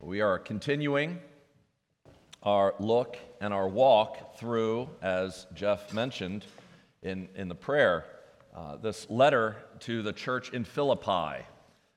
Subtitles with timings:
[0.00, 1.20] We are continuing
[2.42, 6.44] our look and our walk through, as Jeff mentioned
[7.02, 8.04] in, in the prayer,
[8.54, 11.44] uh, this letter to the church in Philippi.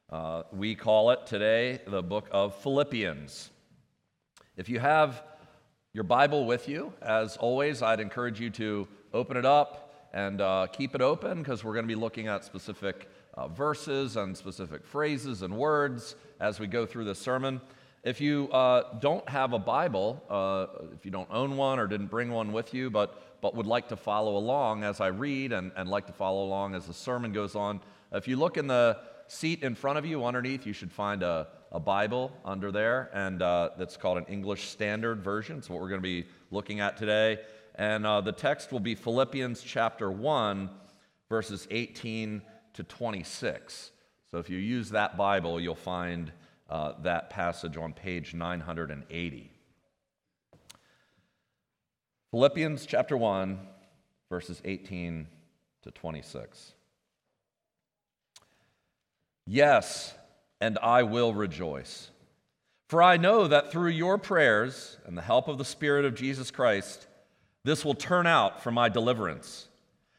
[0.10, 3.50] Uh, we call it today the book of Philippians.
[4.56, 5.22] If you have
[5.92, 10.68] your Bible with you, as always, I'd encourage you to open it up and uh,
[10.72, 14.86] keep it open because we're going to be looking at specific uh, verses and specific
[14.86, 17.60] phrases and words as we go through this sermon.
[18.04, 22.08] If you uh, don't have a Bible, uh, if you don't own one or didn't
[22.08, 25.72] bring one with you, but, but would like to follow along as I read and,
[25.76, 27.82] and like to follow along as the sermon goes on,
[28.14, 31.48] if you look in the seat in front of you, underneath, you should find a,
[31.74, 35.58] a Bible under there, and uh, that's called an English Standard Version.
[35.58, 37.40] It's what we're going to be looking at today.
[37.76, 40.70] And uh, the text will be Philippians chapter 1,
[41.28, 42.42] verses 18
[42.74, 43.92] to 26.
[44.32, 46.32] So if you use that Bible, you'll find
[46.70, 49.52] uh, that passage on page 980.
[52.32, 53.60] Philippians chapter 1,
[54.30, 55.28] verses 18
[55.82, 56.74] to 26.
[59.48, 60.14] Yes,
[60.62, 62.12] and I will rejoice.
[62.88, 66.52] For I know that through your prayers and the help of the Spirit of Jesus
[66.52, 67.08] Christ,
[67.64, 69.68] this will turn out for my deliverance,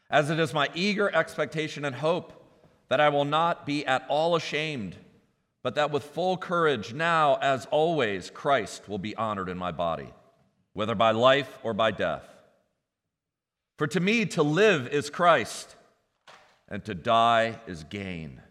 [0.09, 2.33] as it is my eager expectation and hope
[2.89, 4.97] that I will not be at all ashamed
[5.63, 10.11] but that with full courage, now as always, Christ will be honored in my body,
[10.73, 12.25] whether by life or by death.
[13.77, 15.75] For to me, to live is Christ,
[16.67, 18.41] and to die is gain.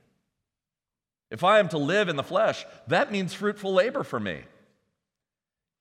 [1.31, 4.43] If I am to live in the flesh, that means fruitful labor for me.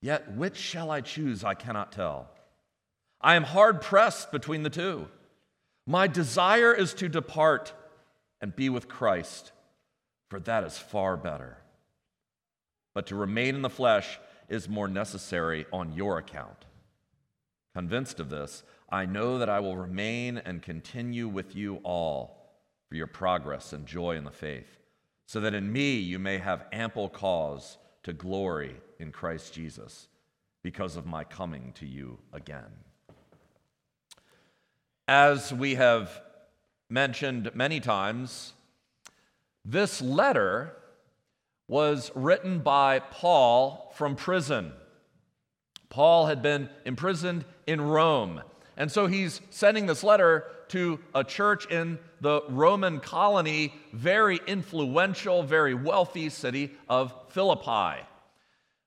[0.02, 2.30] Yet which shall I choose, I cannot tell.
[3.21, 5.08] I am hard pressed between the two.
[5.86, 7.73] My desire is to depart
[8.39, 9.52] and be with Christ
[10.30, 11.58] for that is far better.
[12.94, 16.66] But to remain in the flesh is more necessary on your account.
[17.75, 22.37] Convinced of this, I know that I will remain and continue with you all
[22.87, 24.77] for your progress and joy in the faith,
[25.27, 30.08] so that in me you may have ample cause to glory in Christ Jesus
[30.64, 32.71] because of my coming to you again.
[35.08, 36.21] As we have
[36.89, 38.53] mentioned many times,
[39.71, 40.75] this letter
[41.67, 44.73] was written by Paul from prison.
[45.89, 48.41] Paul had been imprisoned in Rome.
[48.75, 55.43] And so he's sending this letter to a church in the Roman colony, very influential,
[55.43, 58.02] very wealthy city of Philippi.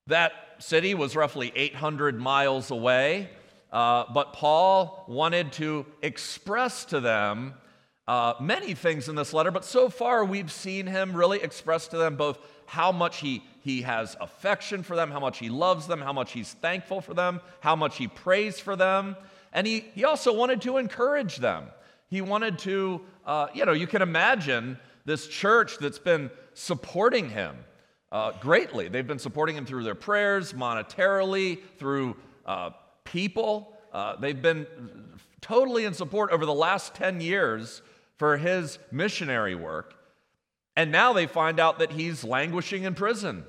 [0.09, 3.31] That city was roughly 800 miles away,
[3.73, 7.55] uh, but Paul wanted to express to them
[8.09, 11.97] uh, many things in this letter, but so far we've seen him really express to
[11.97, 16.01] them both how much he, he has affection for them, how much he loves them,
[16.01, 19.15] how much he's thankful for them, how much he prays for them.
[19.53, 21.67] And he, he also wanted to encourage them.
[22.09, 27.57] He wanted to, uh, you know, you can imagine this church that's been supporting him
[28.11, 28.89] uh, greatly.
[28.89, 32.71] They've been supporting him through their prayers, monetarily, through uh,
[33.05, 33.77] people.
[33.93, 34.67] Uh, they've been
[35.41, 37.83] totally in support over the last 10 years
[38.23, 39.97] for his missionary work.
[40.77, 43.43] And now they find out that he's languishing in prison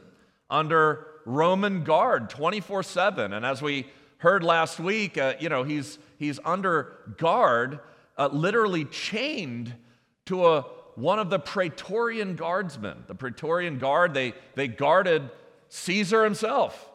[0.49, 3.33] under Roman guard 24 7.
[3.33, 3.85] And as we
[4.17, 7.81] heard last week, uh, you know, he's, he's under guard,
[8.17, 9.75] uh, literally chained
[10.25, 10.61] to a,
[10.95, 13.03] one of the Praetorian guardsmen.
[13.05, 15.29] The Praetorian guard, they, they guarded
[15.69, 16.89] Caesar himself.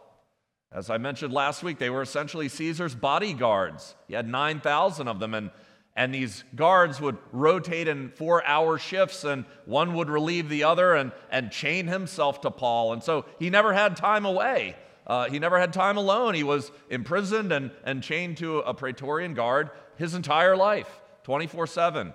[0.72, 3.95] As I mentioned last week, they were essentially Caesar's bodyguards.
[4.09, 5.53] He had 9,000 of them, and
[5.98, 10.94] and these guards would rotate in four hour shifts, and one would relieve the other
[10.94, 12.92] and, and chain himself to Paul.
[12.92, 14.76] And so he never had time away.
[15.09, 16.34] Uh, he never had time alone.
[16.34, 22.12] He was imprisoned and, and chained to a Praetorian guard his entire life, 24 7.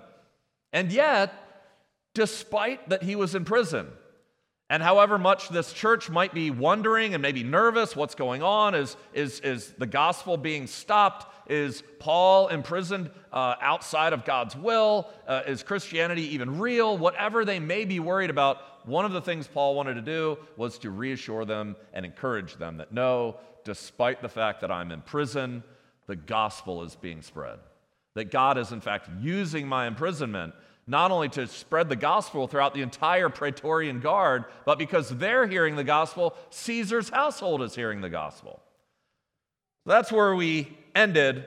[0.72, 1.34] And yet,
[2.14, 3.88] despite that he was in prison,
[4.74, 8.74] and however much this church might be wondering and maybe nervous, what's going on?
[8.74, 11.32] Is, is, is the gospel being stopped?
[11.48, 15.08] Is Paul imprisoned uh, outside of God's will?
[15.28, 16.98] Uh, is Christianity even real?
[16.98, 20.76] Whatever they may be worried about, one of the things Paul wanted to do was
[20.78, 25.62] to reassure them and encourage them that no, despite the fact that I'm in prison,
[26.08, 27.60] the gospel is being spread.
[28.14, 30.52] That God is, in fact, using my imprisonment
[30.86, 35.76] not only to spread the gospel throughout the entire Praetorian Guard, but because they're hearing
[35.76, 38.60] the gospel, Caesar's household is hearing the gospel.
[39.86, 41.46] That's where we ended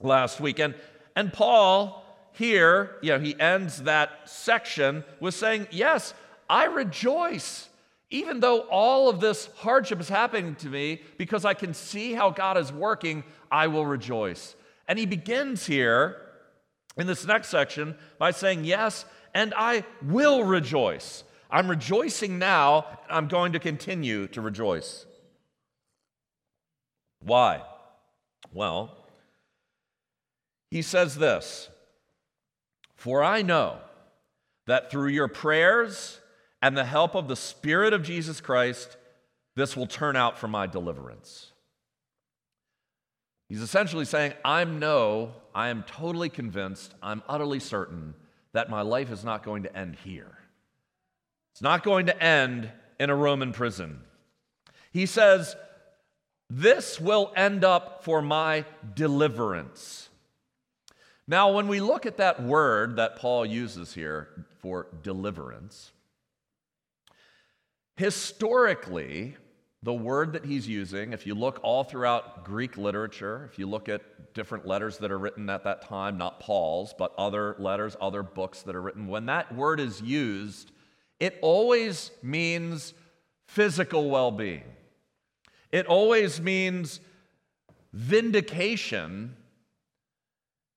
[0.00, 0.58] last week.
[0.58, 0.74] And,
[1.16, 6.14] and Paul here, you know, he ends that section with saying, Yes,
[6.48, 7.68] I rejoice
[8.12, 12.28] even though all of this hardship is happening to me, because I can see how
[12.28, 14.54] God is working, I will rejoice.
[14.86, 16.20] And he begins here
[16.96, 19.04] in this next section by saying, Yes,
[19.34, 21.24] and I will rejoice.
[21.50, 25.06] I'm rejoicing now, I'm going to continue to rejoice.
[27.20, 27.62] Why?
[28.52, 28.96] Well,
[30.70, 31.68] he says this
[32.96, 33.78] For I know
[34.66, 36.20] that through your prayers
[36.62, 38.96] and the help of the Spirit of Jesus Christ,
[39.56, 41.52] this will turn out for my deliverance.
[43.48, 48.14] He's essentially saying, I know, I am totally convinced, I'm utterly certain
[48.52, 50.38] that my life is not going to end here.
[51.52, 54.00] It's not going to end in a Roman prison.
[54.92, 55.56] He says,
[56.48, 58.64] This will end up for my
[58.94, 60.08] deliverance.
[61.26, 64.28] Now, when we look at that word that Paul uses here
[64.60, 65.92] for deliverance,
[67.96, 69.36] historically,
[69.82, 73.88] the word that he's using, if you look all throughout Greek literature, if you look
[73.88, 78.22] at different letters that are written at that time, not Paul's, but other letters, other
[78.22, 80.70] books that are written, when that word is used,
[81.18, 82.94] it always means
[83.48, 84.64] physical well being.
[85.72, 87.00] It always means
[87.92, 89.36] vindication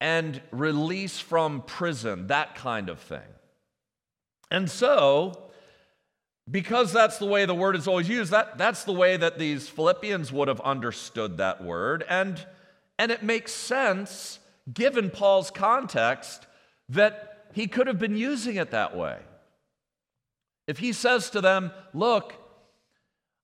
[0.01, 3.21] and release from prison, that kind of thing.
[4.49, 5.44] And so,
[6.49, 9.67] because that's the way the word is always used, that, that's the way that these
[9.67, 12.05] Philippians would have understood that word.
[12.07, 12.45] And,
[12.99, 14.39] and it makes sense,
[14.71, 16.45] given Paul's context,
[16.89, 19.17] that he could have been using it that way.
[20.67, 22.33] If he says to them, Look,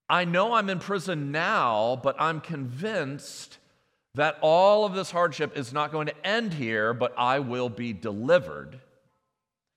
[0.10, 3.58] I know I'm in prison now, but I'm convinced
[4.16, 7.94] that all of this hardship is not going to end here, but I will be
[7.94, 8.80] delivered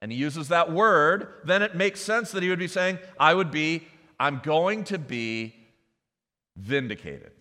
[0.05, 3.33] and he uses that word, then it makes sense that he would be saying, I
[3.33, 3.89] would be,
[4.21, 5.55] I'm going to be
[6.59, 7.33] vindicated.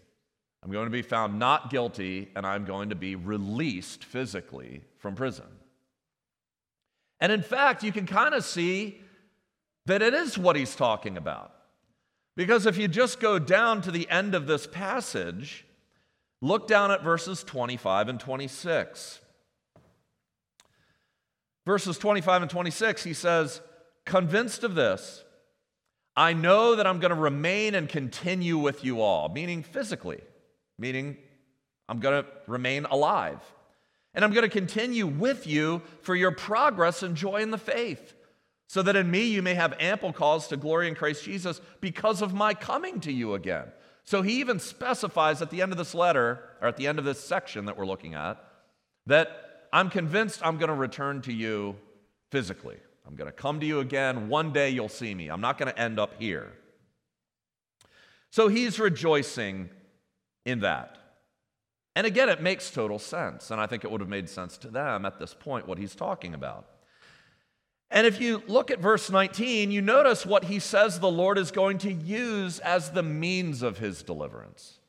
[0.63, 5.13] I'm going to be found not guilty, and I'm going to be released physically from
[5.13, 5.44] prison.
[7.19, 9.01] And in fact, you can kind of see
[9.86, 11.54] that it is what he's talking about.
[12.38, 15.66] Because if you just go down to the end of this passage,
[16.42, 19.19] look down at verses 25 and 26.
[21.65, 23.62] Verses 25 and 26, he says,
[24.06, 25.24] Convinced of this,
[26.15, 30.21] I know that I'm going to remain and continue with you all, meaning physically,
[30.77, 31.18] meaning
[31.88, 33.39] I'm going to remain alive.
[34.13, 38.13] And I'm going to continue with you for your progress and joy in the faith,
[38.68, 42.21] so that in me you may have ample cause to glory in Christ Jesus because
[42.21, 43.66] of my coming to you again.
[44.04, 47.06] So he even specifies at the end of this letter, or at the end of
[47.06, 48.44] this section that we're looking at,
[49.07, 51.75] that I'm convinced I'm going to return to you
[52.31, 52.78] physically.
[53.08, 54.30] I'm going to come to you again.
[54.30, 55.30] One day you'll see me.
[55.30, 56.54] I'm not going to end up here.
[58.30, 59.72] So he's rejoicing
[60.46, 60.98] in that.
[61.96, 63.50] And again, it makes total sense.
[63.50, 65.96] And I think it would have made sense to them at this point what he's
[65.96, 66.68] talking about.
[67.90, 71.50] And if you look at verse 19, you notice what he says the Lord is
[71.50, 74.80] going to use as the means of his deliverance.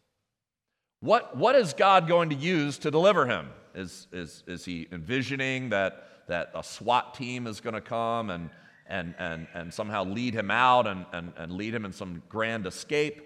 [1.01, 3.49] What, what is God going to use to deliver him?
[3.75, 8.51] Is, is, is he envisioning that, that a SWAT team is going to come and,
[8.87, 12.67] and, and, and somehow lead him out and, and, and lead him in some grand
[12.67, 13.23] escape?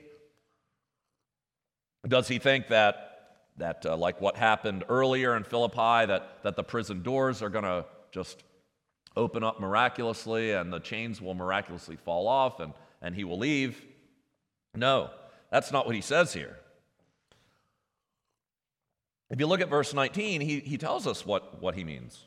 [2.07, 6.65] Does he think that, that uh, like what happened earlier in Philippi, that, that the
[6.65, 8.43] prison doors are going to just
[9.17, 13.85] open up miraculously and the chains will miraculously fall off and, and he will leave?
[14.75, 15.11] No,
[15.51, 16.57] that's not what he says here.
[19.31, 22.27] If you look at verse 19, he, he tells us what, what he means.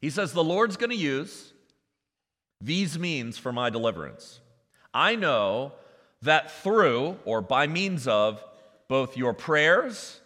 [0.00, 1.52] He says, The Lord's going to use
[2.60, 4.40] these means for my deliverance.
[4.92, 5.72] I know
[6.22, 8.42] that through or by means of
[8.88, 10.20] both your prayers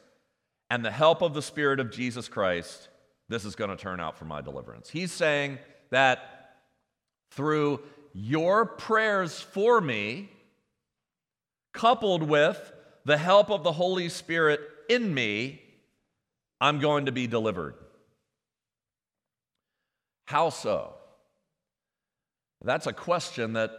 [0.70, 2.88] and the help of the Spirit of Jesus Christ,
[3.28, 4.88] this is going to turn out for my deliverance.
[4.88, 5.58] He's saying
[5.90, 6.56] that
[7.32, 7.80] through
[8.14, 10.30] your prayers for me,
[11.72, 12.72] coupled with
[13.04, 14.60] the help of the Holy Spirit
[14.92, 15.60] in me,
[16.60, 17.74] I'm going to be delivered.
[20.24, 20.94] How so?
[22.64, 23.72] That's a question that,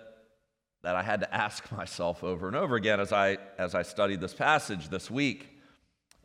[0.82, 4.22] that I had to ask myself over and over again as I, as I studied
[4.22, 5.50] this passage this week.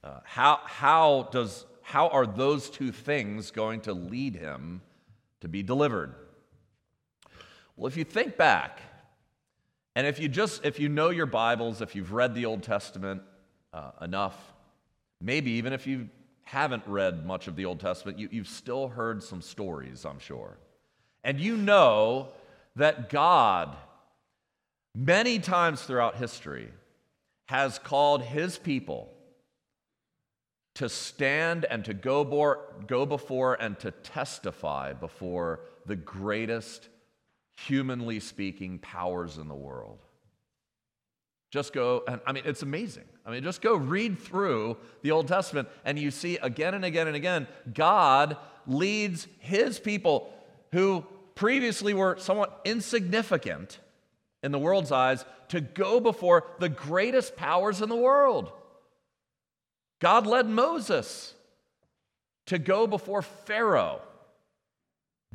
[0.02, 4.80] Uh, how, how, does, how are those two things going to lead him
[5.40, 6.14] to be delivered?
[7.76, 8.80] Well, if you think back,
[9.94, 13.22] and if you just if you know your Bibles, if you've read the Old Testament
[13.72, 14.36] uh, enough,
[15.20, 16.08] Maybe even if you
[16.44, 20.58] haven't read much of the Old Testament, you, you've still heard some stories, I'm sure.
[21.24, 22.28] And you know
[22.76, 23.76] that God
[24.98, 26.68] many times throughout history,
[27.46, 29.12] has called his people
[30.74, 36.88] to stand and to go, bore, go before and to testify before the greatest,
[37.56, 39.98] humanly speaking, powers in the world.
[41.50, 43.04] Just go, and I mean, it's amazing.
[43.24, 47.06] I mean, just go read through the Old Testament, and you see again and again
[47.06, 48.36] and again, God
[48.66, 50.30] leads his people
[50.72, 53.78] who previously were somewhat insignificant
[54.42, 58.52] in the world's eyes to go before the greatest powers in the world.
[60.00, 61.34] God led Moses
[62.46, 64.02] to go before Pharaoh,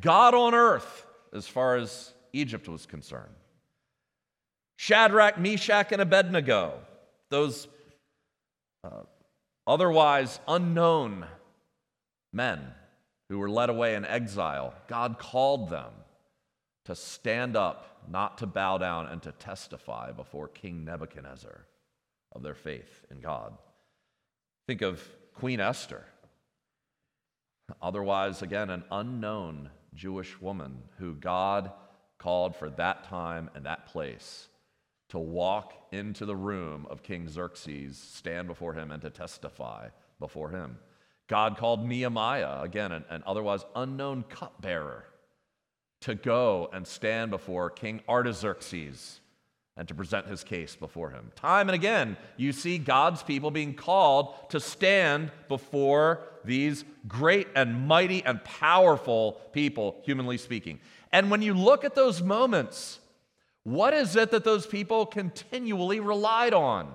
[0.00, 3.34] God on earth, as far as Egypt was concerned.
[4.76, 6.80] Shadrach, Meshach, and Abednego,
[7.30, 7.68] those
[8.82, 9.02] uh,
[9.66, 11.26] otherwise unknown
[12.32, 12.60] men
[13.28, 15.92] who were led away in exile, God called them
[16.84, 21.66] to stand up, not to bow down, and to testify before King Nebuchadnezzar
[22.32, 23.56] of their faith in God.
[24.66, 25.02] Think of
[25.34, 26.04] Queen Esther,
[27.80, 31.70] otherwise, again, an unknown Jewish woman who God
[32.18, 34.48] called for that time and that place
[35.14, 40.50] to walk into the room of King Xerxes, stand before him, and to testify before
[40.50, 40.76] him.
[41.28, 45.04] God called Nehemiah, again, an, an otherwise unknown cupbearer,
[46.00, 49.20] to go and stand before King Artaxerxes
[49.76, 51.30] and to present his case before him.
[51.36, 57.86] Time and again, you see God's people being called to stand before these great and
[57.86, 60.80] mighty and powerful people, humanly speaking.
[61.12, 62.98] And when you look at those moments,
[63.64, 66.92] what is it that those people continually relied on?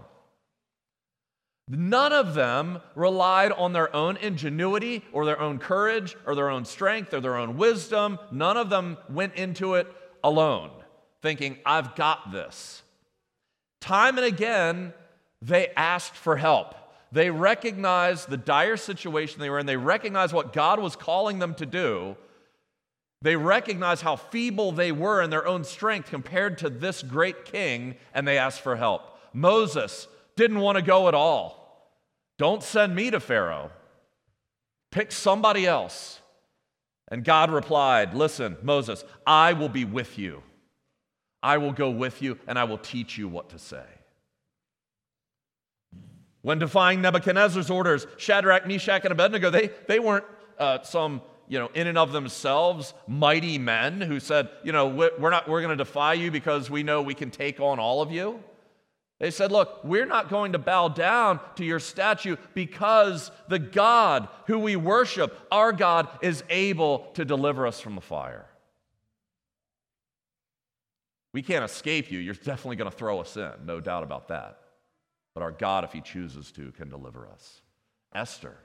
[1.67, 6.65] None of them relied on their own ingenuity or their own courage or their own
[6.65, 8.17] strength or their own wisdom.
[8.31, 9.87] None of them went into it
[10.23, 10.71] alone,
[11.21, 12.81] thinking, I've got this.
[13.81, 14.93] Time and again,
[15.41, 16.75] they asked for help.
[17.11, 21.53] They recognized the dire situation they were in, they recognized what God was calling them
[21.55, 22.15] to do.
[23.21, 27.95] They recognized how feeble they were in their own strength compared to this great king,
[28.13, 29.17] and they asked for help.
[29.33, 31.59] Moses didn't want to go at all.
[32.37, 33.71] Don't send me to Pharaoh.
[34.91, 36.21] Pick somebody else.
[37.09, 40.41] And God replied, Listen, Moses, I will be with you.
[41.43, 43.83] I will go with you and I will teach you what to say.
[46.41, 50.25] When defying Nebuchadnezzar's orders, Shadrach, Meshach, and Abednego, they, they weren't
[50.57, 55.31] uh, some, you know, in and of themselves mighty men who said, you know, we're,
[55.31, 58.11] not, we're going to defy you because we know we can take on all of
[58.11, 58.41] you.
[59.19, 64.29] They said, Look, we're not going to bow down to your statue because the God
[64.47, 68.45] who we worship, our God, is able to deliver us from the fire.
[71.33, 72.19] We can't escape you.
[72.19, 74.59] You're definitely going to throw us in, no doubt about that.
[75.33, 77.61] But our God, if He chooses to, can deliver us.
[78.15, 78.55] Esther,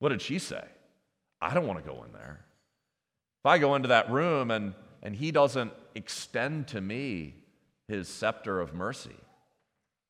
[0.00, 0.64] what did she say?
[1.42, 2.40] I don't want to go in there.
[3.40, 7.34] If I go into that room and, and He doesn't extend to me
[7.88, 9.16] His scepter of mercy,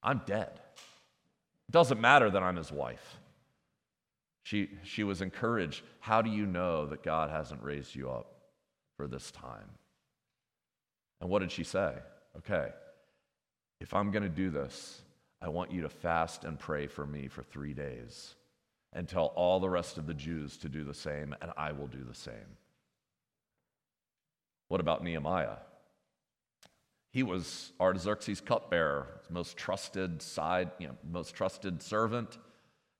[0.03, 0.61] I'm dead.
[1.69, 3.19] It doesn't matter that I'm his wife.
[4.43, 5.83] She, she was encouraged.
[6.01, 8.27] How do you know that God hasn't raised you up
[8.97, 9.71] for this time?
[11.21, 11.95] And what did she say?
[12.39, 12.69] Okay,
[13.81, 15.01] if I'm going to do this,
[15.41, 18.35] I want you to fast and pray for me for three days
[18.93, 21.87] and tell all the rest of the Jews to do the same, and I will
[21.87, 22.57] do the same.
[24.69, 25.57] What about Nehemiah?
[27.13, 32.39] He was Artaxerxes' cupbearer, most trusted side, you know, most trusted servant,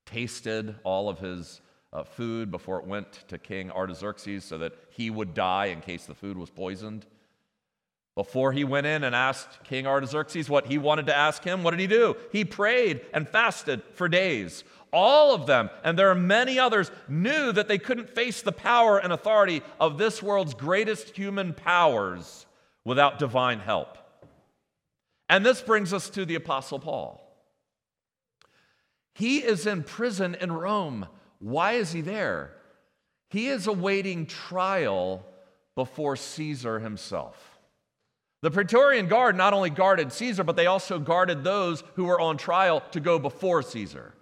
[0.05, 5.09] tasted all of his uh, food before it went to King Artaxerxes so that he
[5.09, 7.05] would die in case the food was poisoned.
[8.15, 11.71] Before he went in and asked King Artaxerxes what he wanted to ask him, what
[11.71, 12.15] did he do?
[12.31, 14.63] He prayed and fasted for days.
[14.91, 18.99] All of them, and there are many others, knew that they couldn't face the power
[18.99, 22.45] and authority of this world's greatest human powers
[22.85, 23.97] without divine help.
[25.27, 27.19] And this brings us to the Apostle Paul.
[29.15, 31.07] He is in prison in Rome.
[31.39, 32.53] Why is he there?
[33.29, 35.25] He is awaiting trial
[35.73, 37.52] before Caesar himself.
[38.43, 42.35] The Praetorian Guard not only guarded Caesar, but they also guarded those who were on
[42.35, 44.13] trial to go before Caesar.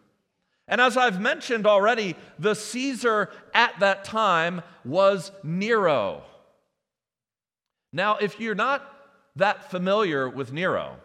[0.67, 6.21] And as I've mentioned already, the Caesar at that time was Nero.
[7.91, 8.87] Now, if you're not
[9.37, 10.97] that familiar with Nero.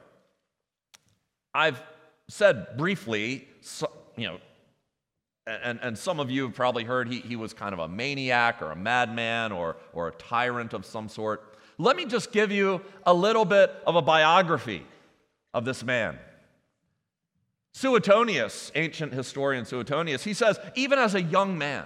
[1.54, 1.82] I've
[2.28, 3.49] said briefly,
[4.18, 4.38] you know,
[5.46, 8.61] and, and some of you have probably heard he, he was kind of a maniac
[8.61, 11.56] or a madman or, or a tyrant of some sort.
[11.78, 14.85] Let me just give you a little bit of a biography
[15.52, 16.18] of this man.
[17.73, 21.85] Suetonius, ancient historian Suetonius, he says, even as a young man,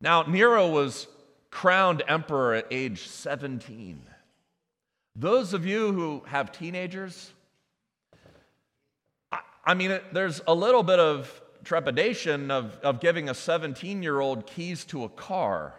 [0.00, 1.08] now Nero was
[1.50, 4.00] crowned emperor at age 17.
[5.16, 7.32] Those of you who have teenagers,
[9.32, 14.02] I, I mean, it, there's a little bit of trepidation of, of giving a 17
[14.02, 15.74] year old keys to a car.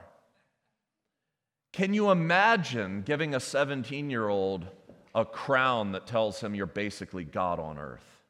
[1.76, 4.66] Can you imagine giving a 17 year old
[5.14, 8.24] a crown that tells him you're basically God on earth?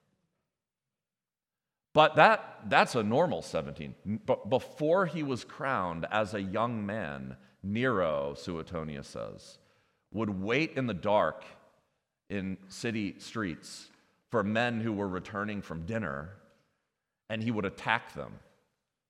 [1.93, 3.93] But that, that's a normal 17.
[4.25, 9.59] But before he was crowned as a young man, Nero, Suetonius says,
[10.11, 11.45] would wait in the dark
[12.31, 13.91] in city streets
[14.31, 16.31] for men who were returning from dinner,
[17.29, 18.39] and he would attack them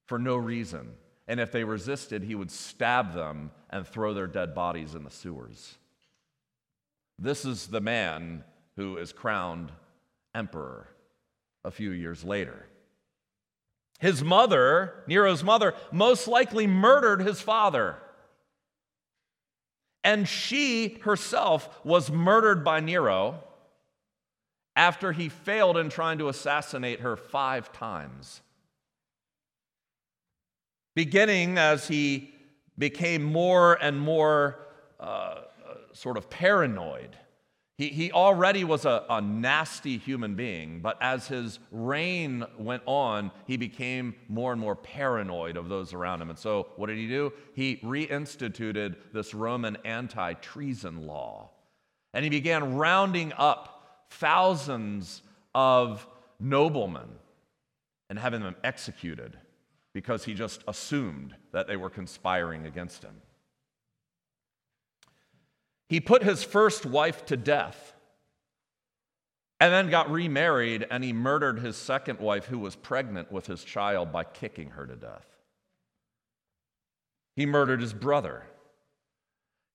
[0.08, 0.92] for no reason.
[1.28, 5.12] And if they resisted, he would stab them and throw their dead bodies in the
[5.12, 5.76] sewers.
[7.18, 8.44] This is the man
[8.76, 9.72] who is crowned
[10.34, 10.88] emperor
[11.64, 12.68] a few years later.
[14.00, 17.96] His mother, Nero's mother, most likely murdered his father.
[20.04, 23.44] And she herself was murdered by Nero
[24.76, 28.42] after he failed in trying to assassinate her five times.
[30.96, 32.34] Beginning as he
[32.78, 34.60] became more and more
[35.00, 35.42] uh,
[35.94, 37.18] sort of paranoid
[37.78, 43.32] he, he already was a, a nasty human being, but as his reign went on,
[43.46, 46.30] he became more and more paranoid of those around him.
[46.30, 47.34] And so, what did he do?
[47.54, 51.50] He reinstituted this Roman anti treason law.
[52.14, 55.22] And he began rounding up thousands
[55.54, 56.08] of
[56.40, 57.10] noblemen
[58.10, 59.38] and having them executed
[59.96, 63.16] because he just assumed that they were conspiring against him.
[65.88, 67.94] He put his first wife to death
[69.62, 73.64] and then got remarried, and he murdered his second wife, who was pregnant with his
[73.64, 75.26] child, by kicking her to death.
[77.38, 78.44] He murdered his brother.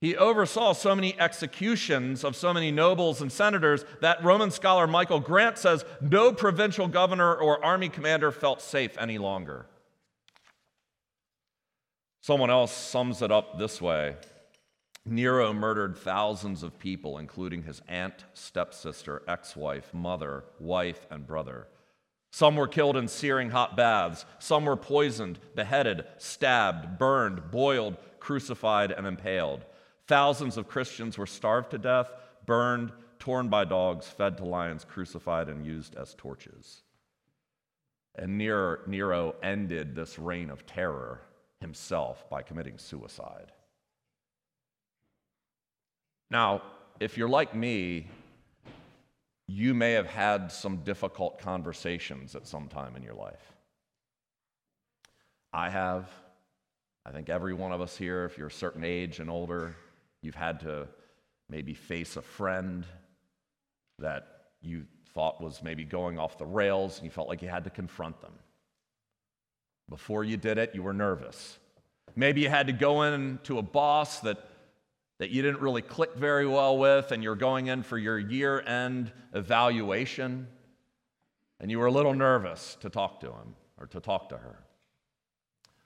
[0.03, 5.21] He oversaw so many executions of so many nobles and senators that Roman scholar Michael
[5.21, 9.65] Grant says no provincial governor or army commander felt safe any longer.
[12.21, 14.17] Someone else sums it up this way
[15.07, 21.69] Nero murdered thousands of people, including his aunt, stepsister, ex wife, mother, wife, and brother.
[22.33, 24.25] Some were killed in searing hot baths.
[24.39, 29.65] Some were poisoned, beheaded, stabbed, burned, boiled, crucified, and impaled.
[30.07, 32.13] Thousands of Christians were starved to death,
[32.47, 36.83] burned, torn by dogs, fed to lions, crucified, and used as torches.
[38.15, 41.23] And Nero ended this reign of terror
[41.61, 43.53] himself by committing suicide.
[46.31, 46.63] Now,
[47.01, 48.07] if you're like me,
[49.47, 53.53] you may have had some difficult conversations at some time in your life.
[55.53, 56.09] I have.
[57.05, 59.75] I think every one of us here, if you're a certain age and older,
[60.23, 60.87] you've had to
[61.49, 62.87] maybe face a friend
[63.99, 67.65] that you thought was maybe going off the rails and you felt like you had
[67.65, 68.33] to confront them.
[69.91, 71.59] Before you did it, you were nervous.
[72.17, 74.47] Maybe you had to go in to a boss that
[75.21, 78.63] that you didn't really click very well with, and you're going in for your year
[78.63, 80.49] end evaluation,
[81.61, 84.61] and you were a little nervous to talk to him or to talk to her.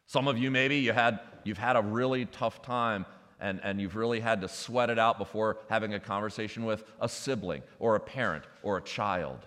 [0.07, 3.07] Some of you, maybe, you had, you've had a really tough time
[3.40, 7.09] and, and you've really had to sweat it out before having a conversation with a
[7.09, 9.40] sibling or a parent or a child.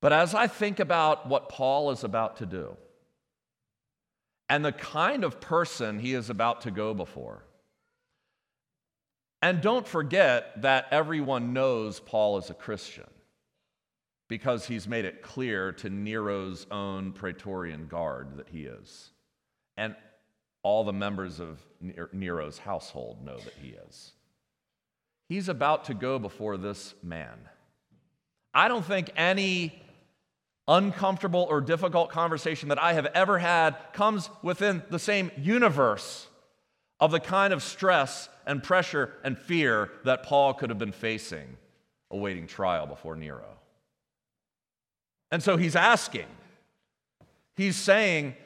[0.00, 2.76] But as I think about what Paul is about to do,
[4.48, 7.44] and the kind of person he is about to go before.
[9.42, 13.06] And don't forget that everyone knows Paul is a Christian
[14.28, 19.10] because he's made it clear to Nero's own Praetorian Guard that he is.
[19.76, 19.94] And
[20.62, 21.58] all the members of
[22.12, 24.12] Nero's household know that he is.
[25.28, 27.38] He's about to go before this man.
[28.52, 29.80] I don't think any
[30.70, 36.28] uncomfortable or difficult conversation that I have ever had comes within the same universe
[37.00, 41.56] of the kind of stress and pressure and fear that Paul could have been facing
[42.10, 43.58] awaiting trial before Nero.
[45.32, 46.26] And so he's asking,
[47.56, 48.36] he's saying,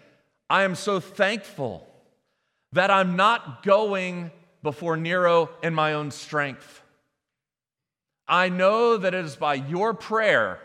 [0.49, 1.87] I am so thankful
[2.73, 4.31] that I'm not going
[4.63, 6.83] before Nero in my own strength.
[8.27, 10.59] I know that it is by your prayer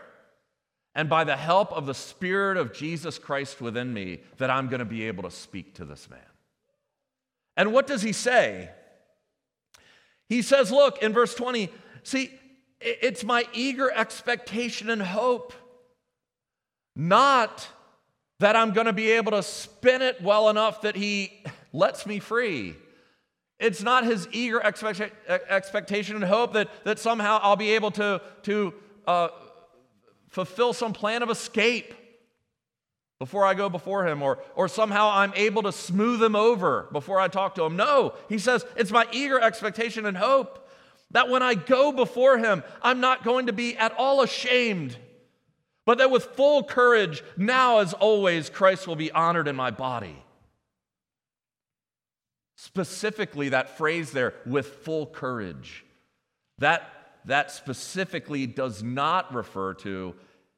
[0.94, 4.80] and by the help of the Spirit of Jesus Christ within me, that I'm going
[4.80, 6.18] to be able to speak to this man.
[7.56, 8.70] And what does he say?
[10.28, 11.68] He says, Look, in verse 20,
[12.02, 12.30] see,
[12.80, 15.52] it's my eager expectation and hope,
[16.96, 17.68] not
[18.38, 22.18] that I'm going to be able to spin it well enough that he lets me
[22.18, 22.74] free.
[23.58, 28.74] It's not his eager expectation and hope that, that somehow I'll be able to, to
[29.06, 29.28] uh,
[30.30, 31.94] fulfill some plan of escape
[33.18, 37.20] before I go before him, or, or somehow I'm able to smooth him over before
[37.20, 37.76] I talk to him.
[37.76, 40.66] No, he says, it's my eager expectation and hope
[41.10, 44.96] that when I go before him, I'm not going to be at all ashamed,
[45.84, 50.16] but that with full courage, now as always, Christ will be honored in my body.
[52.56, 55.84] Specifically, that phrase there, with full courage,
[56.58, 56.88] that,
[57.24, 60.14] that specifically does not refer to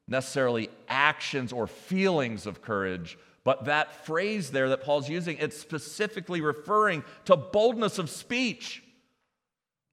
[0.08, 6.40] necessarily actions or feelings of courage, but that phrase there that Paul's using, it's specifically
[6.40, 8.82] referring to boldness of speech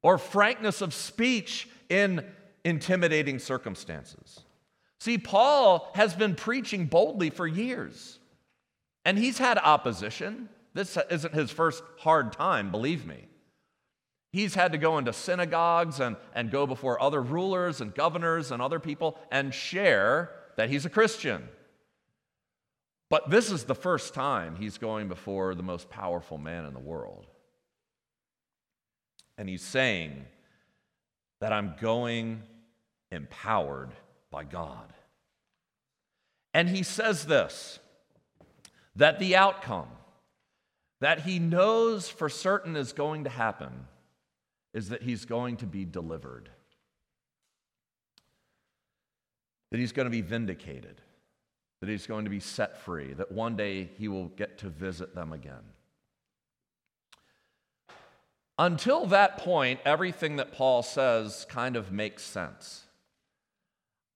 [0.03, 2.25] or frankness of speech in
[2.63, 4.41] intimidating circumstances.
[4.99, 8.19] See, Paul has been preaching boldly for years,
[9.05, 10.49] and he's had opposition.
[10.73, 13.28] This isn't his first hard time, believe me.
[14.31, 18.61] He's had to go into synagogues and, and go before other rulers and governors and
[18.61, 21.47] other people and share that he's a Christian.
[23.09, 26.79] But this is the first time he's going before the most powerful man in the
[26.79, 27.25] world.
[29.37, 30.25] And he's saying
[31.39, 32.43] that I'm going
[33.11, 33.89] empowered
[34.29, 34.93] by God.
[36.53, 37.79] And he says this
[38.95, 39.87] that the outcome
[40.99, 43.87] that he knows for certain is going to happen
[44.73, 46.49] is that he's going to be delivered,
[49.71, 51.01] that he's going to be vindicated,
[51.81, 55.15] that he's going to be set free, that one day he will get to visit
[55.15, 55.63] them again.
[58.57, 62.83] Until that point, everything that Paul says kind of makes sense.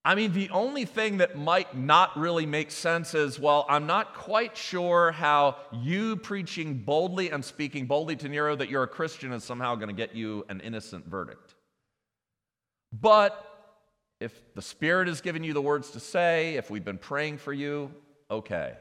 [0.05, 4.13] I mean, the only thing that might not really make sense is well, I'm not
[4.13, 9.31] quite sure how you preaching boldly and speaking boldly to Nero that you're a Christian
[9.31, 11.55] is somehow going to get you an innocent verdict.
[12.91, 13.49] But
[14.19, 17.53] if the Spirit has given you the words to say, if we've been praying for
[17.53, 17.89] you,
[18.29, 18.73] okay.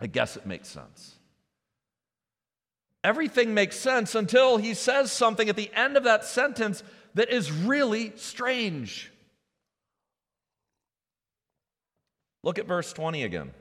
[0.00, 1.16] I guess it makes sense.
[3.02, 6.84] Everything makes sense until he says something at the end of that sentence
[7.14, 9.10] that is really strange.
[12.42, 13.52] Look at verse 20 again.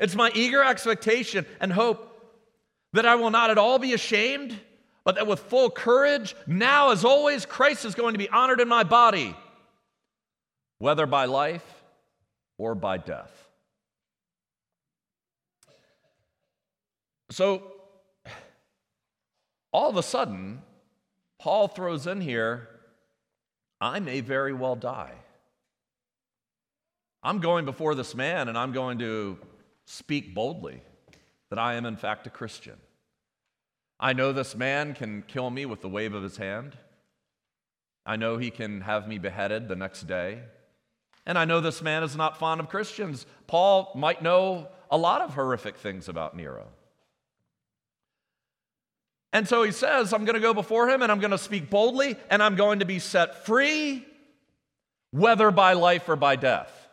[0.00, 2.12] It's my eager expectation and hope
[2.92, 4.58] that I will not at all be ashamed,
[5.04, 8.68] but that with full courage, now as always, Christ is going to be honored in
[8.68, 9.36] my body,
[10.78, 11.84] whether by life
[12.58, 13.32] or by death.
[17.30, 17.62] So,
[19.72, 20.62] all of a sudden,
[21.38, 22.68] Paul throws in here,
[23.80, 25.12] I may very well die.
[27.26, 29.36] I'm going before this man and I'm going to
[29.84, 30.80] speak boldly
[31.50, 32.76] that I am, in fact, a Christian.
[33.98, 36.76] I know this man can kill me with the wave of his hand.
[38.06, 40.38] I know he can have me beheaded the next day.
[41.26, 43.26] And I know this man is not fond of Christians.
[43.48, 46.68] Paul might know a lot of horrific things about Nero.
[49.32, 51.70] And so he says, I'm going to go before him and I'm going to speak
[51.70, 54.06] boldly and I'm going to be set free,
[55.10, 56.85] whether by life or by death.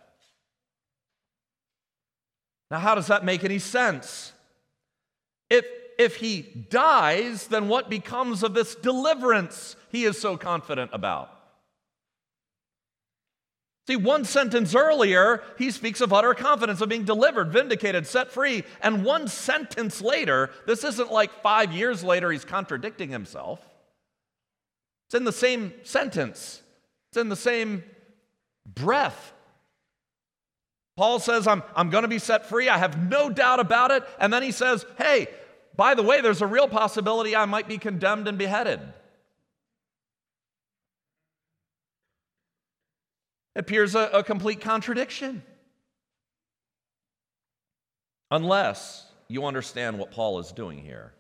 [2.74, 4.34] Now, how does that make any sense?
[5.48, 5.64] If,
[6.00, 11.30] if he dies, then what becomes of this deliverance he is so confident about?
[13.86, 18.64] See, one sentence earlier, he speaks of utter confidence of being delivered, vindicated, set free.
[18.82, 23.60] And one sentence later, this isn't like five years later he's contradicting himself.
[25.06, 26.64] It's in the same sentence,
[27.12, 27.84] it's in the same
[28.66, 29.32] breath.
[30.96, 32.70] Paul says, I'm, I'm going to be set free.
[32.70, 34.04] I have no doubt about it.
[34.20, 35.28] And then he says, Hey,
[35.76, 38.80] by the way, there's a real possibility I might be condemned and beheaded.
[43.56, 45.44] It appears a, a complete contradiction.
[48.30, 51.14] Unless you understand what Paul is doing here.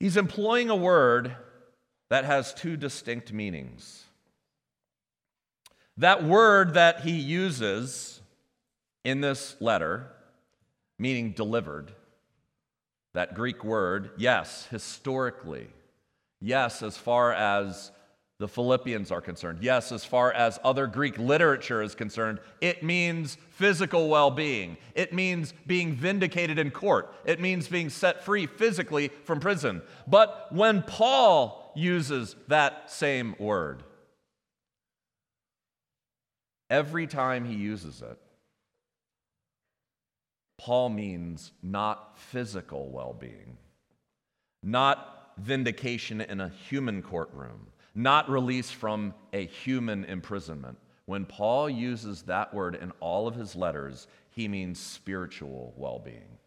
[0.00, 1.34] He's employing a word
[2.10, 4.04] that has two distinct meanings.
[5.98, 8.20] That word that he uses
[9.04, 10.06] in this letter,
[10.96, 11.92] meaning delivered,
[13.14, 15.66] that Greek word, yes, historically,
[16.40, 17.90] yes, as far as
[18.38, 19.58] the Philippians are concerned.
[19.60, 24.76] Yes, as far as other Greek literature is concerned, it means physical well being.
[24.94, 27.12] It means being vindicated in court.
[27.24, 29.82] It means being set free physically from prison.
[30.06, 33.82] But when Paul uses that same word,
[36.70, 38.18] every time he uses it,
[40.58, 43.56] Paul means not physical well being,
[44.62, 50.78] not vindication in a human courtroom not release from a human imprisonment.
[51.06, 56.38] When Paul uses that word in all of his letters, he means spiritual well being.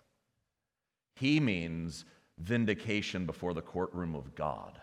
[1.18, 2.06] He means
[2.38, 4.80] vindication before the courtroom of God.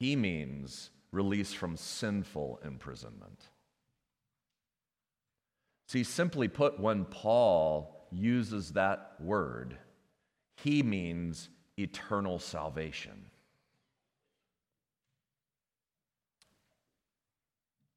[0.00, 3.48] He means release from sinful imprisonment.
[5.88, 9.78] See, simply put, when Paul uses that word,
[10.56, 11.48] he means
[11.78, 13.24] eternal salvation.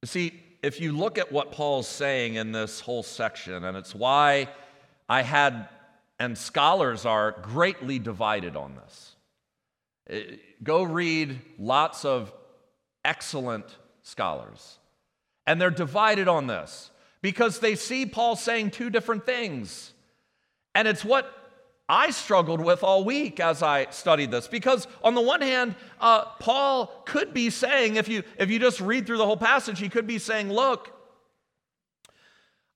[0.06, 4.48] See, if you look at what Paul's saying in this whole section, and it's why
[5.10, 5.68] I had,
[6.18, 9.16] and scholars are greatly divided on this.
[10.10, 12.32] Eh, go read lots of
[13.04, 13.66] excellent
[14.02, 14.78] scholars,
[15.46, 16.90] and they're divided on this
[17.22, 19.94] because they see Paul saying two different things.
[20.74, 21.32] And it's what
[21.88, 26.24] I struggled with all week as I studied this because, on the one hand, uh,
[26.40, 29.90] Paul could be saying, if you, if you just read through the whole passage, he
[29.90, 30.94] could be saying, Look,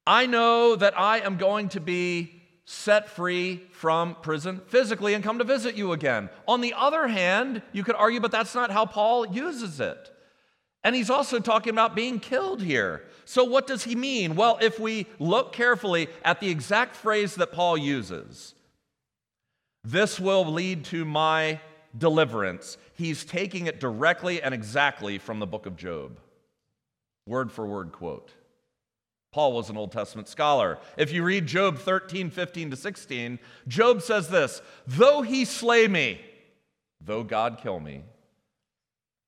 [0.05, 5.37] I know that I am going to be set free from prison physically and come
[5.37, 6.29] to visit you again.
[6.47, 10.11] On the other hand, you could argue, but that's not how Paul uses it.
[10.83, 13.03] And he's also talking about being killed here.
[13.25, 14.35] So, what does he mean?
[14.35, 18.53] Well, if we look carefully at the exact phrase that Paul uses,
[19.83, 21.59] this will lead to my
[21.97, 22.77] deliverance.
[22.93, 26.19] He's taking it directly and exactly from the book of Job.
[27.27, 28.31] Word for word quote.
[29.31, 30.79] Paul was an Old Testament scholar.
[30.95, 36.21] If you read Job 13, 15 to 16, Job says this Though he slay me,
[37.01, 38.03] though God kill me,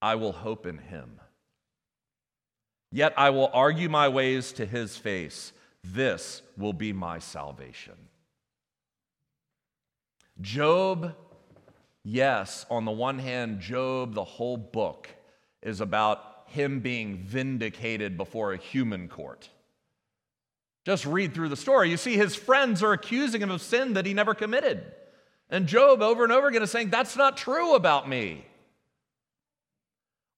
[0.02, 1.20] I will hope in him.
[2.91, 5.52] Yet I will argue my ways to his face.
[5.84, 7.95] This will be my salvation.
[10.39, 11.15] Job,
[12.04, 15.10] yes, on the one hand, Job, the whole book,
[15.62, 19.50] is about him being vindicated before a human court.
[20.86, 21.89] Just read through the story.
[21.89, 24.84] You see, his friends are accusing him of sin that he never committed.
[25.50, 28.45] And Job, over and over again, is saying, That's not true about me.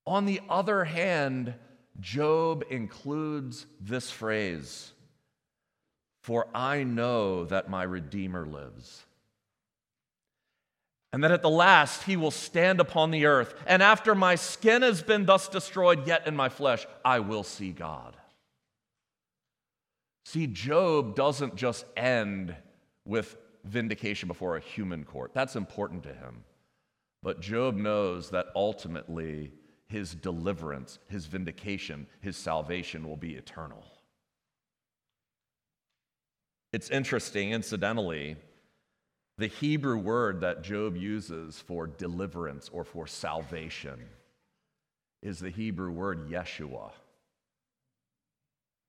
[0.08, 1.54] On the other hand,
[2.00, 4.92] Job includes this phrase
[6.22, 9.06] For I know that my Redeemer lives
[11.12, 13.54] and that at the last he will stand upon the earth.
[13.66, 17.72] And after my skin has been thus destroyed, yet in my flesh I will see
[17.72, 18.16] God.
[20.26, 22.56] See, Job doesn't just end
[23.06, 26.44] with vindication before a human court, that's important to him.
[27.24, 29.52] But Job knows that ultimately
[29.90, 33.84] his deliverance, his vindication, his salvation will be eternal.
[36.72, 38.38] It's interesting, incidentally,
[39.40, 44.00] the Hebrew word that Job uses for deliverance or for salvation
[45.24, 46.92] is the Hebrew word Yeshua,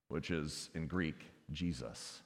[0.09, 1.17] which is in Greek,
[1.51, 2.21] Jesus.